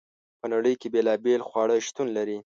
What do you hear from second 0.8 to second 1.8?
کې بیلابیل خواړه